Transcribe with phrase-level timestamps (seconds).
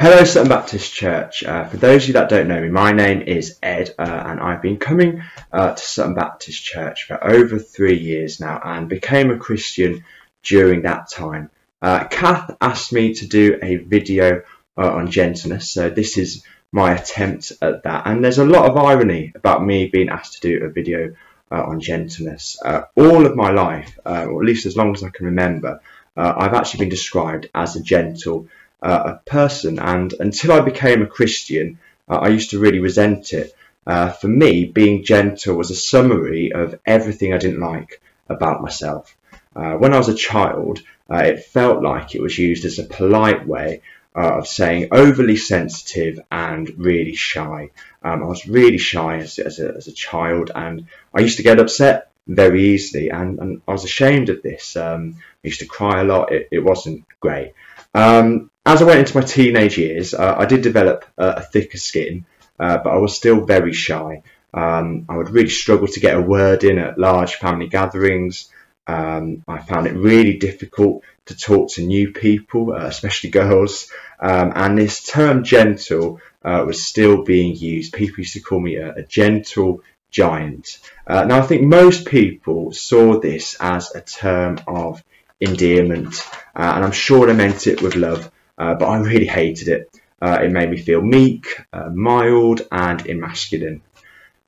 [0.00, 1.42] Hello, Sutton Baptist Church.
[1.42, 4.38] Uh, for those of you that don't know me, my name is Ed, uh, and
[4.38, 9.32] I've been coming uh, to Sutton Baptist Church for over three years now and became
[9.32, 10.04] a Christian
[10.44, 11.50] during that time.
[11.82, 14.42] Uh, Kath asked me to do a video
[14.76, 18.06] uh, on gentleness, so this is my attempt at that.
[18.06, 21.16] And there's a lot of irony about me being asked to do a video
[21.50, 22.56] uh, on gentleness.
[22.94, 25.80] all of my life, or at least as long as I can remember,
[26.16, 28.46] I've actually been described as a gentle
[28.82, 29.78] uh, a person.
[29.78, 31.78] And until I became a Christian,
[32.08, 33.54] uh, I used to really resent it.
[33.86, 39.16] Uh, for me, being gentle was a summary of everything I didn't like about myself.
[39.56, 42.84] Uh, when I was a child, uh, it felt like it was used as a
[42.84, 43.80] polite way
[44.14, 47.70] uh, of saying overly sensitive and really shy.
[48.02, 51.42] Um, I was really shy as, as, a, as, a, child, and I used to
[51.42, 54.76] get upset very easily, and, and I was ashamed of this.
[54.76, 56.32] Um, I used to cry a lot.
[56.32, 57.54] It, it wasn't great.
[57.94, 62.26] Um, as I went into my teenage years, uh, I did develop a, thicker skin,
[62.60, 64.22] uh, but I was still very shy.
[64.52, 68.50] Um, I would really struggle to get a word in at large family gatherings.
[68.86, 73.90] Um, I found it really difficult to talk to new people, uh, especially girls.
[74.20, 77.94] Um, and this term gentle uh, was still being used.
[77.94, 80.78] People used to call me a, a gentle giant.
[81.06, 85.02] Uh, now, I think most people saw this as a term of
[85.40, 86.22] endearment,
[86.54, 88.30] uh, and I'm sure they meant it with love.
[88.58, 90.00] Uh, but I really hated it.
[90.20, 93.80] Uh, it made me feel meek, uh, mild, and emasculine.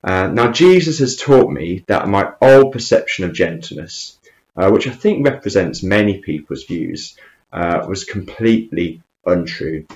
[0.02, 4.18] Uh, now, Jesus has taught me that my old perception of gentleness,
[4.56, 7.16] uh, which I think represents many people's views,
[7.52, 9.86] was completely untrue.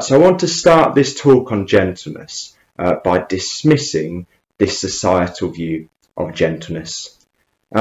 [0.00, 4.26] so, I want to start this talk on gentleness by dismissing
[4.58, 7.16] this societal view of gentleness.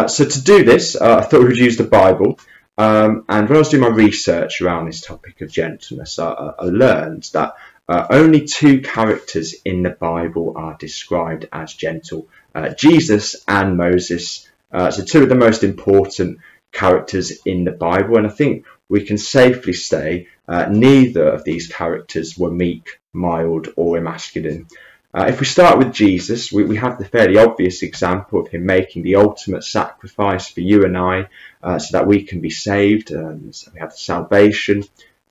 [0.08, 2.38] so, to do this, I thought we'd use the Bible.
[2.78, 6.66] Um, and when I was doing my research around this topic of gentleness, I, I
[6.66, 7.54] learned that
[7.88, 14.50] uh, only two characters in the Bible are described as gentle uh, Jesus and Moses.
[14.72, 16.40] Uh, so, two of the most important
[16.72, 18.18] characters in the Bible.
[18.18, 23.70] And I think we can safely say uh, neither of these characters were meek, mild,
[23.76, 24.68] or emasculine.
[25.16, 28.66] Uh, if we start with Jesus, we, we, have the fairly obvious example of him
[28.66, 31.28] making the ultimate sacrifice for you and I
[31.62, 33.14] uh, so that we can be saved.
[33.14, 34.84] Um, so we have salvation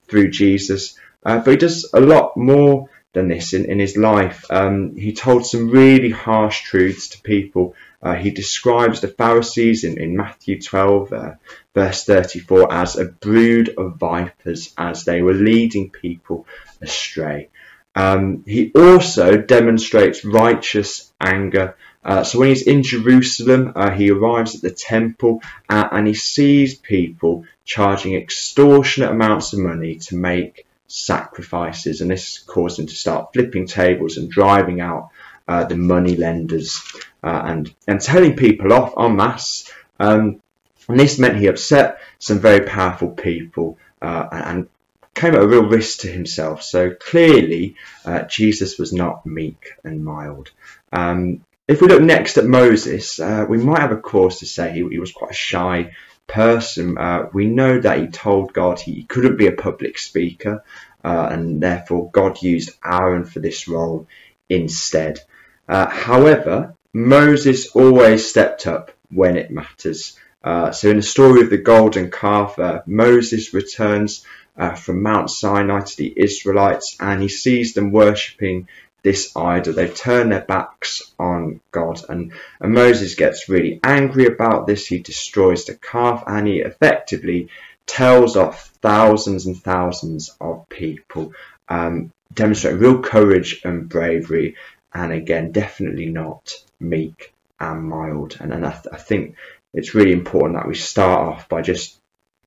[0.07, 0.97] through Jesus.
[1.25, 4.45] Uh, but he does a lot more than this in, in his life.
[4.51, 7.75] Um, he told some really harsh truths to people.
[8.01, 11.33] Uh, he describes the Pharisees in, in Matthew 12, uh,
[11.75, 16.47] verse 34, as a brood of vipers as they were leading people
[16.81, 17.49] astray.
[17.95, 21.77] Um, he also demonstrates righteous anger.
[22.05, 26.15] Uh, so when he's in Jerusalem, uh, he arrives at the temple uh, and he
[26.15, 32.95] sees people charging extortionate amounts of money to make sacrifices, and this caused him to
[32.95, 35.11] start flipping tables and driving out
[35.49, 36.83] uh, the money lenders
[37.23, 39.71] uh, and and telling people off en masse.
[39.99, 40.43] Um,
[40.89, 44.69] and this meant he upset some very powerful people uh, and
[45.15, 46.63] came at a real risk to himself.
[46.63, 50.51] So clearly, uh, Jesus was not meek and mild.
[50.93, 54.73] Um, if we look next at Moses, uh, we might have a cause to say
[54.73, 55.95] he, he was quite a shy
[56.27, 56.99] person.
[56.99, 60.65] Uh, we know that he told God he couldn't be a public speaker,
[61.05, 64.07] uh, and therefore God used Aaron for this role
[64.49, 65.21] instead.
[65.69, 70.19] Uh, however, Moses always stepped up when it matters.
[70.43, 75.81] Uh, so in the story of the golden calf, Moses returns uh, from Mount Sinai
[75.81, 78.69] to the Israelites, and he sees them worshipping
[79.03, 79.73] this idol.
[79.73, 84.87] They've turned their backs on God, and, and Moses gets really angry about this.
[84.87, 87.49] He destroys the calf, and he effectively
[87.87, 91.33] tells off thousands and thousands of people,
[91.69, 94.57] um, demonstrating real courage and bravery,
[94.95, 98.37] and again, definitely not meek and mild.
[98.41, 99.37] And, and I, th- I think
[99.75, 101.99] it's really important that we start off by just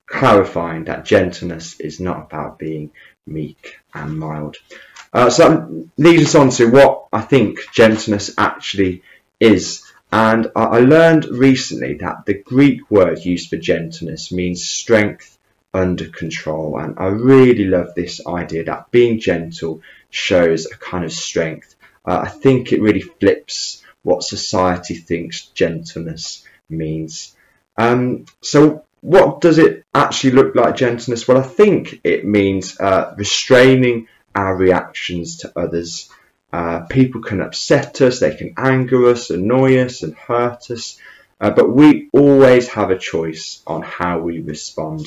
[0.05, 2.91] clarifying that gentleness is not about being
[3.25, 4.57] meek and mild.
[5.13, 9.01] Uh, so that leads us on to what I think gentleness actually
[9.39, 9.83] is.
[10.11, 15.37] And I learned recently that the Greek word used for gentleness means strength
[15.73, 16.79] under control.
[16.79, 21.75] And I really love this idea that being gentle shows a kind of strength.
[22.05, 27.35] Uh, I think it really flips what society thinks gentleness means.
[27.77, 31.27] Um, so what does it actually look like gentleness?
[31.27, 36.09] Well, I think it means uh, restraining our reactions to others.
[36.51, 40.99] Uh, people can upset us, they can anger us, annoy us, and hurt us,
[41.41, 45.05] uh, but we always have a choice on how we respond.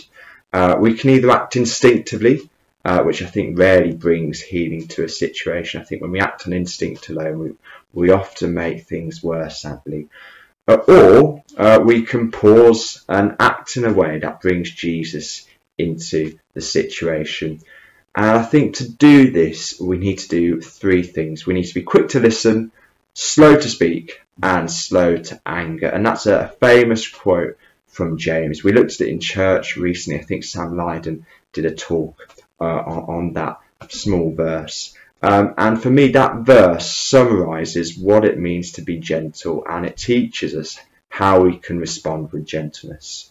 [0.52, 2.50] Uh, we can either act instinctively,
[2.84, 5.80] uh, which I think rarely brings healing to a situation.
[5.80, 7.52] I think when we act on instinct alone, we,
[7.92, 10.08] we often make things worse, sadly.
[10.68, 15.46] Or uh, we can pause and act in a way that brings Jesus
[15.78, 17.60] into the situation.
[18.14, 21.46] And I think to do this, we need to do three things.
[21.46, 22.72] We need to be quick to listen,
[23.14, 25.88] slow to speak, and slow to anger.
[25.88, 27.56] And that's a famous quote
[27.86, 28.62] from James.
[28.62, 30.20] We looked at it in church recently.
[30.20, 34.94] I think Sam Lydon did a talk uh, on, on, that small verse.
[35.22, 39.96] Um, and for me, that verse summarizes what it means to be gentle and it
[39.96, 40.78] teaches us
[41.08, 43.30] how we can respond with gentleness.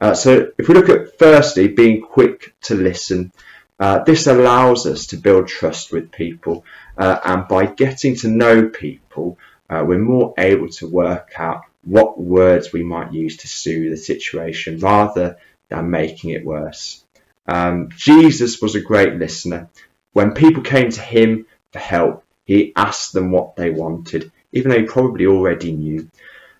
[0.00, 3.32] Uh, so, if we look at firstly being quick to listen,
[3.80, 6.64] uh, this allows us to build trust with people,
[6.96, 9.38] uh, and by getting to know people,
[9.68, 13.96] uh, we're more able to work out what words we might use to soothe the
[13.96, 15.38] situation rather
[15.68, 17.04] than making it worse.
[17.46, 19.68] Um, Jesus was a great listener.
[20.16, 24.78] When people came to him for help, he asked them what they wanted, even though
[24.78, 26.08] he probably already knew.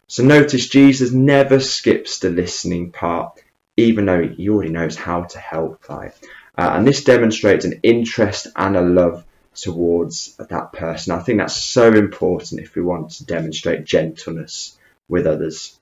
[0.08, 3.42] So notice Jesus never skips the listening part,
[3.78, 5.88] even though he already knows how to help.
[5.88, 6.12] Right?
[6.58, 9.24] Uh, and this demonstrates an interest and a love
[9.54, 11.14] towards that person.
[11.14, 14.76] I think that's so important if we want to demonstrate gentleness
[15.08, 15.80] with others.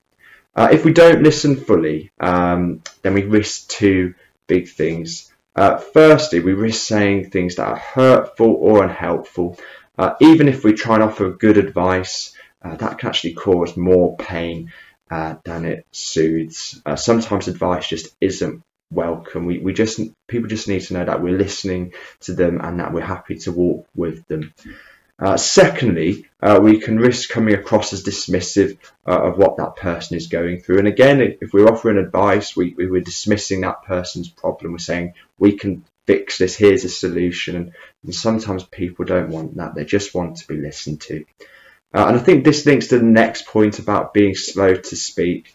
[0.54, 4.14] Uh, if we don't listen fully, um, then we risk two
[4.46, 5.32] big things.
[5.56, 9.58] Uh, firstly, we risk saying things that are hurtful or unhelpful.
[9.96, 14.16] Uh, even if we try and offer good advice, uh, that can actually cause more
[14.16, 14.72] pain
[15.10, 16.82] uh, than it soothes.
[16.84, 19.46] Uh, sometimes advice just isn't welcome.
[19.46, 22.92] We, we just people just need to know that we're listening to them and that
[22.92, 24.52] we're happy to walk with them.
[25.18, 28.76] Uh, secondly, uh, we can risk coming across as dismissive
[29.06, 30.78] uh, of what that person is going through.
[30.78, 34.72] And again, if we're offering advice, we, we, are dismissing that person's problem.
[34.72, 37.54] We're saying, we can fix this, here's a solution.
[37.56, 37.72] And,
[38.02, 41.24] and sometimes people don't want that, they just want to be listened to.
[41.94, 45.54] Uh, and I think this links to the next point about being slow to speak.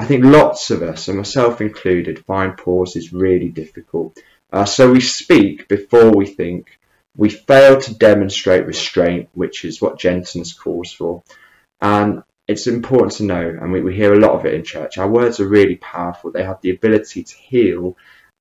[0.00, 4.18] I think lots of us, and myself included, find pauses really difficult.
[4.50, 6.78] Uh, so we speak before we think
[7.16, 11.22] we fail to demonstrate restraint, which is what gentleness calls for.
[11.80, 14.98] And it's important to know, and we, we hear a lot of it in church,
[14.98, 16.30] our words are really powerful.
[16.30, 17.96] They have the ability to heal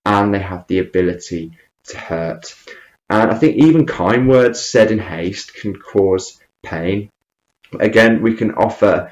[0.06, 2.56] and they have the ability to hurt.
[3.10, 7.10] And I think even kind words said in haste can cause pain.
[7.80, 9.12] Again, we can offer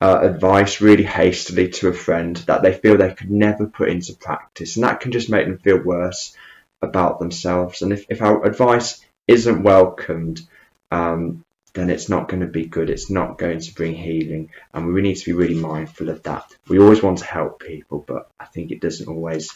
[0.00, 4.14] uh, advice really hastily to a friend that they feel they could never put into
[4.14, 6.36] practice, and that can just make them feel worse
[6.82, 7.82] about themselves.
[7.82, 10.42] And if, if our advice isn't welcomed,
[10.90, 11.44] um,
[11.74, 12.90] then it's not going to be good.
[12.90, 14.50] It's not going to bring healing.
[14.74, 16.54] And we need to be really mindful of that.
[16.68, 19.54] We always want to help people, but I think it doesn't always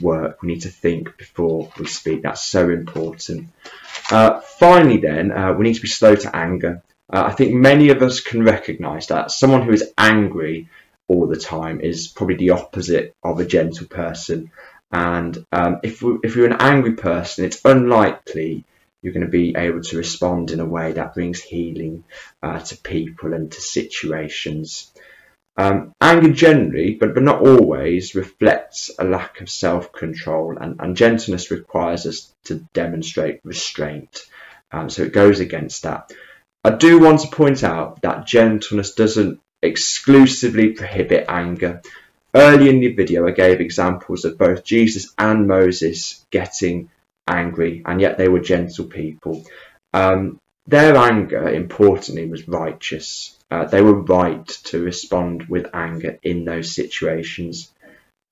[0.00, 0.42] work.
[0.42, 2.22] We need to think before we speak.
[2.22, 3.48] That's so important.
[4.10, 6.82] Uh, finally, then, uh, we need to be slow to anger.
[7.12, 10.68] Uh, I think many of us can recognize that someone who is angry
[11.06, 14.50] all the time is probably the opposite of a gentle person.
[14.90, 18.64] And um, if, we, if you're an angry person, it's unlikely
[19.02, 22.04] you're going to be able to respond in a way that brings healing
[22.42, 24.92] uh, to people and to situations.
[25.56, 30.96] Um, anger generally, but, but not always, reflects a lack of self control, and, and,
[30.96, 34.24] gentleness requires us to demonstrate restraint.
[34.70, 36.12] Um, so it goes against that.
[36.62, 41.82] I do want to point out that gentleness doesn't exclusively prohibit anger.
[42.34, 46.90] Early in the video, I gave examples of both Jesus and Moses getting
[47.26, 49.44] angry, and yet they were gentle people.
[49.94, 53.38] Um, their anger, importantly, was righteous.
[53.50, 57.72] Uh, they were right to respond with anger in those situations.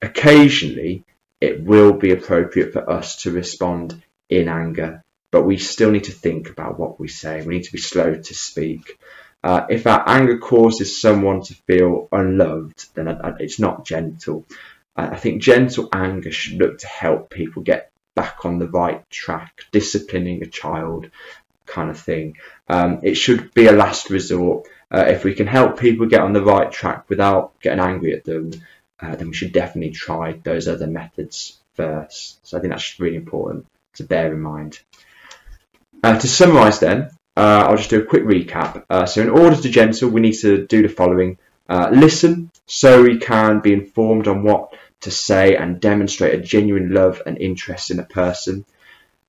[0.02, 1.04] Occasionally,
[1.40, 6.12] it will be appropriate for us to respond in anger, but we still need to
[6.12, 7.42] think about what we say.
[7.42, 8.98] We need to be slow to speak.
[9.46, 13.06] Uh, if our anger causes someone to feel unloved, then
[13.38, 14.44] it's not gentle.
[14.96, 19.52] I think gentle anger should look to help people get back on the right track,
[19.70, 21.10] disciplining a child
[21.64, 22.38] kind of thing.
[22.68, 24.66] Um, it should be a last resort.
[24.90, 28.24] Uh, if we can help people get on the right track without getting angry at
[28.24, 28.50] them,
[28.98, 32.44] uh, then we should definitely try those other methods first.
[32.44, 34.80] So I think that's really important to bear in mind.
[36.02, 38.84] Uh, to summarise then, uh, I'll just do a quick recap.
[38.88, 41.38] Uh, so in order to gentle, we need to do the following.
[41.68, 46.92] Uh, listen so we can be informed on what to say and demonstrate a genuine
[46.92, 48.64] love and interest in a person.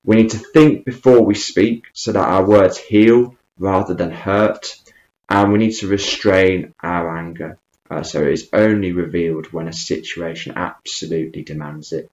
[0.04, 4.76] We need to think before we speak so that our words heal rather than hurt.
[5.28, 7.58] And we need to restrain our anger
[7.90, 12.10] uh, so it is only revealed when a situation absolutely demands it.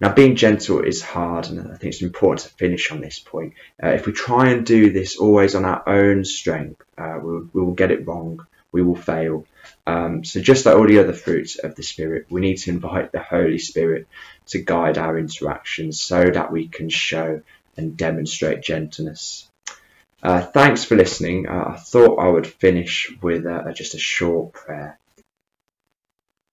[0.00, 3.54] Now, being gentle is hard, and I think it's important to finish on this point.
[3.82, 7.62] Uh, if we try and do this always on our own strength, uh, we'll, we
[7.62, 8.46] will get it wrong.
[8.70, 9.44] We will fail.
[9.86, 13.10] Um, so, just like all the other fruits of the Spirit, we need to invite
[13.10, 14.06] the Holy Spirit
[14.48, 17.42] to guide our interactions so that we can show
[17.76, 19.48] and demonstrate gentleness.
[20.22, 21.48] Uh, thanks for listening.
[21.48, 24.98] Uh, I thought I would finish with uh, just a short prayer.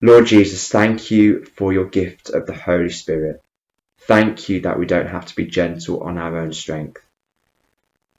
[0.02, 3.42] Lord Jesus, thank you for your gift of the Holy Spirit.
[4.00, 7.00] Thank you that we don't have to be gentle on our own strength.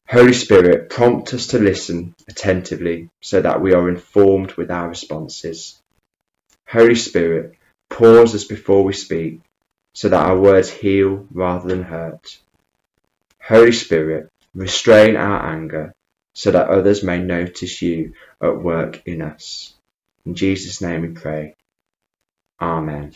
[0.09, 5.79] Holy Spirit, prompt us to listen attentively so that we are informed with our responses.
[6.67, 7.55] Holy Spirit,
[7.89, 9.41] pause us before we speak
[9.93, 12.39] so that our words heal rather than hurt.
[13.39, 15.93] Holy Spirit, restrain our anger
[16.33, 19.75] so that others may notice you at work in us.
[20.25, 21.53] In Jesus' name we pray.
[22.61, 23.11] Amen